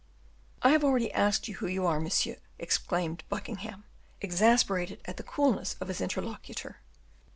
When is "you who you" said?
1.47-1.85